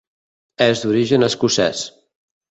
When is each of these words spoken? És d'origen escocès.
És 0.65 0.79
d'origen 0.85 1.27
escocès. 1.27 1.83